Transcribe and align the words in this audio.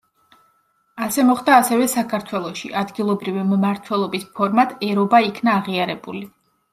ასე 1.07 1.25
მოხდა 1.25 1.57
ასევე 1.63 1.83
საქართველოში, 1.91 2.71
ადგილობრივი 2.81 3.43
მმართველობის 3.49 4.25
ფორმად 4.39 4.73
ერობა 4.89 5.21
იქნა 5.27 5.55
აღიარებული. 5.61 6.23